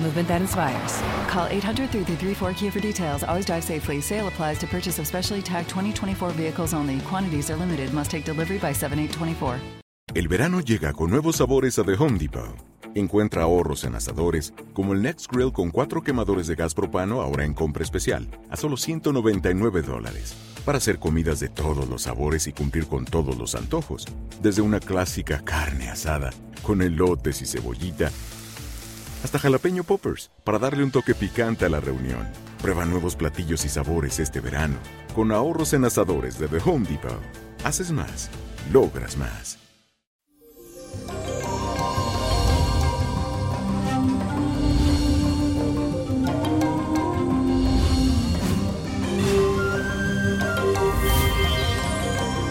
movement 0.00 0.28
that 0.28 0.40
inspires. 0.40 1.02
Call 1.28 1.46
800 1.50 1.90
334 1.90 2.52
Kia 2.54 2.70
for 2.70 2.80
details. 2.80 3.24
Always 3.24 3.46
drive 3.46 3.64
safely. 3.64 4.00
Sale 4.00 4.28
applies 4.28 4.58
to 4.58 4.66
purchase 4.66 4.98
of 4.98 5.06
specially 5.06 5.42
tagged 5.42 5.68
2024 5.68 6.30
vehicles 6.32 6.74
only. 6.74 7.00
Quantities 7.00 7.50
are 7.50 7.56
limited. 7.56 7.92
Must 7.92 8.10
take 8.10 8.24
delivery 8.24 8.58
by 8.58 8.72
7824. 8.72 9.78
El 10.14 10.26
verano 10.26 10.60
llega 10.60 10.94
con 10.94 11.10
nuevos 11.10 11.36
sabores 11.36 11.78
a 11.78 11.84
The 11.84 11.94
Home 11.94 12.18
Depot. 12.18 12.56
Encuentra 12.94 13.42
ahorros 13.42 13.84
en 13.84 13.94
asadores, 13.94 14.54
como 14.72 14.94
el 14.94 15.02
Next 15.02 15.30
Grill 15.30 15.52
con 15.52 15.70
cuatro 15.70 16.02
quemadores 16.02 16.46
de 16.46 16.54
gas 16.54 16.74
propano 16.74 17.20
ahora 17.20 17.44
en 17.44 17.52
compra 17.52 17.82
especial, 17.82 18.26
a 18.48 18.56
solo 18.56 18.78
199 18.78 19.82
dólares. 19.82 20.34
Para 20.64 20.78
hacer 20.78 20.98
comidas 20.98 21.40
de 21.40 21.48
todos 21.48 21.88
los 21.88 22.02
sabores 22.02 22.46
y 22.46 22.52
cumplir 22.52 22.86
con 22.86 23.04
todos 23.04 23.36
los 23.36 23.54
antojos. 23.54 24.06
Desde 24.42 24.62
una 24.62 24.80
clásica 24.80 25.42
carne 25.44 25.90
asada, 25.90 26.30
con 26.62 26.80
elotes 26.80 27.42
y 27.42 27.46
cebollita, 27.46 28.10
hasta 29.22 29.38
jalapeño 29.38 29.84
poppers, 29.84 30.30
para 30.44 30.58
darle 30.58 30.84
un 30.84 30.90
toque 30.90 31.14
picante 31.14 31.64
a 31.64 31.68
la 31.68 31.80
reunión. 31.80 32.28
Prueba 32.62 32.84
nuevos 32.84 33.16
platillos 33.16 33.64
y 33.64 33.68
sabores 33.68 34.18
este 34.18 34.40
verano, 34.40 34.76
con 35.14 35.32
ahorros 35.32 35.72
en 35.72 35.84
asadores 35.84 36.38
de 36.38 36.48
The 36.48 36.58
Home 36.64 36.86
Depot. 36.88 37.20
Haces 37.64 37.90
más, 37.90 38.30
logras 38.72 39.16
más. 39.16 39.58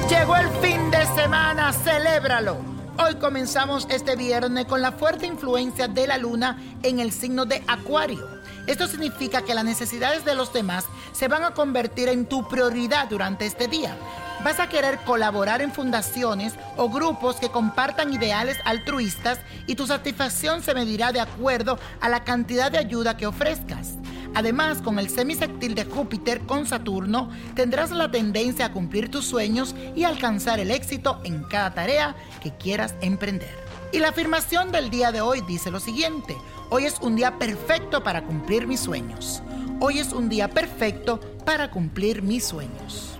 Llegó 0.09 0.35
el 0.37 0.49
fin 0.61 0.89
de 0.91 1.05
semana, 1.15 1.73
celébralo. 1.73 2.76
Hoy 2.99 3.15
comenzamos 3.15 3.85
este 3.91 4.15
viernes 4.15 4.65
con 4.65 4.81
la 4.81 4.91
fuerte 4.91 5.27
influencia 5.27 5.87
de 5.87 6.07
la 6.07 6.17
luna 6.17 6.57
en 6.81 6.99
el 6.99 7.11
signo 7.11 7.45
de 7.45 7.63
Acuario. 7.67 8.27
Esto 8.65 8.87
significa 8.87 9.43
que 9.43 9.53
las 9.53 9.63
necesidades 9.63 10.25
de 10.25 10.33
los 10.33 10.51
demás 10.51 10.83
se 11.11 11.27
van 11.27 11.43
a 11.43 11.53
convertir 11.53 12.09
en 12.09 12.25
tu 12.25 12.47
prioridad 12.47 13.07
durante 13.07 13.45
este 13.45 13.67
día. 13.67 13.95
Vas 14.43 14.59
a 14.59 14.67
querer 14.67 14.97
colaborar 15.05 15.61
en 15.61 15.71
fundaciones 15.71 16.53
o 16.75 16.89
grupos 16.89 17.35
que 17.35 17.49
compartan 17.49 18.11
ideales 18.11 18.57
altruistas 18.65 19.39
y 19.67 19.75
tu 19.75 19.85
satisfacción 19.85 20.63
se 20.63 20.73
medirá 20.73 21.11
de 21.11 21.19
acuerdo 21.19 21.77
a 22.01 22.09
la 22.09 22.23
cantidad 22.23 22.71
de 22.71 22.79
ayuda 22.79 23.15
que 23.15 23.27
ofrezcas. 23.27 23.93
Además, 24.35 24.81
con 24.81 24.99
el 24.99 25.09
semisectil 25.09 25.75
de 25.75 25.85
Júpiter 25.85 26.41
con 26.41 26.65
Saturno, 26.65 27.29
tendrás 27.55 27.91
la 27.91 28.11
tendencia 28.11 28.65
a 28.65 28.71
cumplir 28.71 29.09
tus 29.09 29.25
sueños 29.25 29.75
y 29.95 30.03
alcanzar 30.03 30.59
el 30.59 30.71
éxito 30.71 31.19
en 31.23 31.43
cada 31.43 31.73
tarea 31.73 32.15
que 32.41 32.51
quieras 32.55 32.95
emprender. 33.01 33.55
Y 33.91 33.99
la 33.99 34.09
afirmación 34.09 34.71
del 34.71 34.89
día 34.89 35.11
de 35.11 35.21
hoy 35.21 35.41
dice 35.41 35.71
lo 35.71 35.79
siguiente, 35.79 36.35
hoy 36.69 36.85
es 36.85 36.99
un 36.99 37.15
día 37.15 37.39
perfecto 37.39 38.03
para 38.03 38.23
cumplir 38.23 38.67
mis 38.67 38.81
sueños. 38.81 39.41
Hoy 39.79 39.99
es 39.99 40.11
un 40.11 40.27
día 40.27 40.49
perfecto 40.49 41.19
para 41.45 41.71
cumplir 41.71 42.21
mis 42.21 42.45
sueños. 42.45 43.17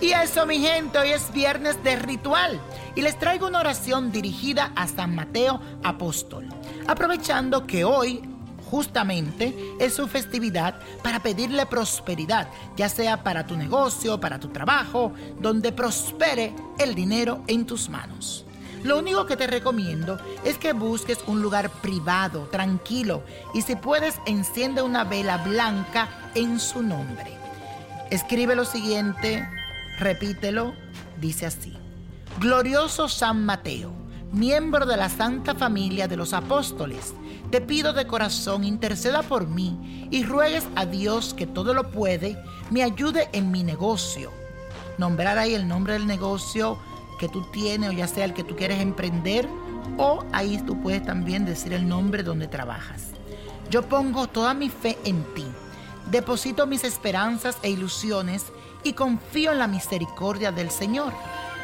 Y 0.00 0.10
eso, 0.10 0.46
mi 0.46 0.58
gente, 0.58 0.98
hoy 0.98 1.10
es 1.10 1.32
viernes 1.32 1.82
de 1.84 1.94
ritual 1.94 2.60
y 2.96 3.02
les 3.02 3.16
traigo 3.18 3.46
una 3.46 3.60
oración 3.60 4.10
dirigida 4.10 4.72
a 4.74 4.88
San 4.88 5.14
Mateo 5.14 5.60
Apóstol, 5.84 6.48
aprovechando 6.88 7.68
que 7.68 7.84
hoy 7.84 8.20
justamente 8.72 9.76
es 9.78 9.92
su 9.92 10.08
festividad 10.08 10.80
para 11.02 11.20
pedirle 11.20 11.66
prosperidad, 11.66 12.48
ya 12.74 12.88
sea 12.88 13.22
para 13.22 13.46
tu 13.46 13.54
negocio, 13.54 14.18
para 14.18 14.40
tu 14.40 14.48
trabajo, 14.48 15.12
donde 15.38 15.72
prospere 15.72 16.54
el 16.78 16.94
dinero 16.94 17.42
en 17.48 17.66
tus 17.66 17.90
manos. 17.90 18.46
Lo 18.82 18.98
único 18.98 19.26
que 19.26 19.36
te 19.36 19.46
recomiendo 19.46 20.18
es 20.42 20.56
que 20.56 20.72
busques 20.72 21.18
un 21.26 21.42
lugar 21.42 21.68
privado, 21.68 22.48
tranquilo, 22.50 23.24
y 23.52 23.60
si 23.60 23.76
puedes 23.76 24.14
enciende 24.24 24.80
una 24.80 25.04
vela 25.04 25.36
blanca 25.36 26.08
en 26.34 26.58
su 26.58 26.82
nombre. 26.82 27.36
Escribe 28.10 28.56
lo 28.56 28.64
siguiente, 28.64 29.46
repítelo, 29.98 30.72
dice 31.20 31.44
así. 31.44 31.76
Glorioso 32.40 33.10
San 33.10 33.44
Mateo, 33.44 33.92
miembro 34.32 34.86
de 34.86 34.96
la 34.96 35.10
Santa 35.10 35.54
Familia 35.54 36.08
de 36.08 36.16
los 36.16 36.32
Apóstoles, 36.32 37.12
te 37.50 37.60
pido 37.60 37.92
de 37.92 38.06
corazón 38.06 38.64
interceda 38.64 39.22
por 39.22 39.46
mí 39.46 40.08
y 40.10 40.24
ruegues 40.24 40.66
a 40.74 40.86
Dios 40.86 41.34
que 41.34 41.46
todo 41.46 41.74
lo 41.74 41.90
puede, 41.90 42.42
me 42.70 42.82
ayude 42.82 43.28
en 43.32 43.50
mi 43.50 43.62
negocio. 43.62 44.32
Nombrar 44.96 45.36
ahí 45.36 45.54
el 45.54 45.68
nombre 45.68 45.92
del 45.92 46.06
negocio 46.06 46.78
que 47.18 47.28
tú 47.28 47.42
tienes 47.52 47.90
o 47.90 47.92
ya 47.92 48.08
sea 48.08 48.24
el 48.24 48.32
que 48.32 48.42
tú 48.42 48.56
quieres 48.56 48.80
emprender 48.80 49.46
o 49.98 50.24
ahí 50.32 50.58
tú 50.66 50.80
puedes 50.80 51.04
también 51.04 51.44
decir 51.44 51.74
el 51.74 51.86
nombre 51.86 52.22
donde 52.22 52.48
trabajas. 52.48 53.10
Yo 53.70 53.82
pongo 53.82 54.28
toda 54.28 54.54
mi 54.54 54.70
fe 54.70 54.98
en 55.04 55.22
ti, 55.34 55.44
deposito 56.10 56.66
mis 56.66 56.84
esperanzas 56.84 57.58
e 57.62 57.70
ilusiones 57.70 58.46
y 58.82 58.94
confío 58.94 59.52
en 59.52 59.58
la 59.58 59.68
misericordia 59.68 60.52
del 60.52 60.70
Señor 60.70 61.12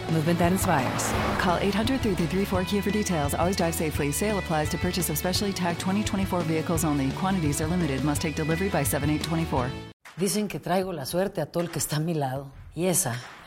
movement 0.11 0.39
that 0.39 0.51
inspires. 0.51 1.11
Call 1.39 1.57
800 1.59 2.01
334 2.01 2.65
Kia 2.65 2.81
for 2.81 2.91
details. 2.91 3.33
Always 3.33 3.55
drive 3.55 3.73
safely. 3.75 4.11
Sale 4.11 4.39
applies 4.39 4.69
to 4.69 4.77
purchase 4.77 5.09
of 5.09 5.17
specially 5.17 5.53
tagged 5.53 5.79
2024 5.79 6.41
vehicles 6.41 6.83
only. 6.83 7.11
Quantities 7.11 7.61
are 7.61 7.67
limited. 7.67 8.03
Must 8.03 8.21
take 8.21 8.35
delivery 8.35 8.69
by 8.69 8.83
7824. 8.83 9.69
Dicen 10.17 10.47
que 10.49 10.59
traigo 10.59 10.91
la 10.91 11.05
suerte 11.05 11.41
a 11.41 11.45
todo 11.45 11.63
el 11.63 11.69
que 11.69 11.79
está 11.79 11.95
a 11.95 11.99
mi 11.99 12.13
lado. 12.13 12.51
Y 12.75 12.85
esa 12.85 13.15